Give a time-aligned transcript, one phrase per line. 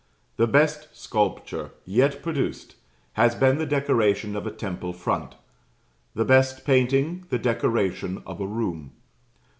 [0.37, 2.73] The best sculpture yet produced
[3.13, 5.35] has been the decoration of a temple front
[6.15, 8.93] the best painting, the decoration of a room.